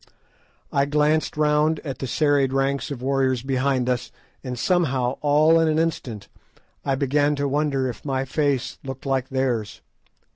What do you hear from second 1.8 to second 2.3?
at the